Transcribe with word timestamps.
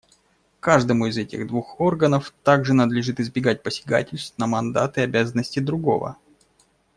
Каждому 0.61 1.05
из 1.05 1.17
этих 1.19 1.45
двух 1.45 1.79
органов 1.79 2.33
также 2.41 2.73
надлежит 2.73 3.19
избегать 3.19 3.61
посягательств 3.61 4.35
на 4.39 4.47
мандат 4.47 4.97
и 4.97 5.01
обязанности 5.01 5.59
другого. 5.59 6.17